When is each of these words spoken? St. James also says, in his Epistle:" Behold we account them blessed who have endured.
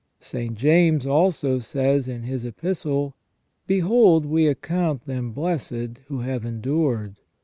St. 0.19 0.55
James 0.55 1.05
also 1.05 1.59
says, 1.59 2.07
in 2.07 2.23
his 2.23 2.43
Epistle:" 2.43 3.13
Behold 3.77 4.25
we 4.25 4.47
account 4.47 5.05
them 5.05 5.31
blessed 5.31 5.99
who 6.07 6.21
have 6.21 6.43
endured. 6.43 7.17